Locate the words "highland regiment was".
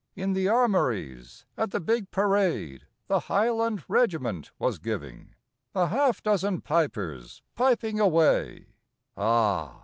3.19-4.79